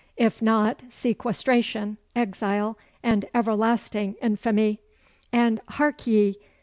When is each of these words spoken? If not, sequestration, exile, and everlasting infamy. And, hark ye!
If 0.17 0.41
not, 0.41 0.81
sequestration, 0.89 1.97
exile, 2.15 2.75
and 3.03 3.23
everlasting 3.35 4.15
infamy. 4.19 4.79
And, 5.31 5.61
hark 5.69 6.07
ye! 6.07 6.39